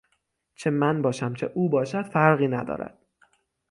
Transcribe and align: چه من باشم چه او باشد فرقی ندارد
چه 0.55 0.69
من 0.69 1.01
باشم 1.01 1.33
چه 1.33 1.51
او 1.53 1.69
باشد 1.69 2.01
فرقی 2.01 2.47
ندارد 2.47 2.97